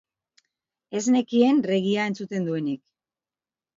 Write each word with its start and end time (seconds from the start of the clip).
Ez 0.99 1.01
nekien 1.15 1.61
reggaea 1.73 2.07
entzuten 2.13 2.49
duenik. 2.51 2.83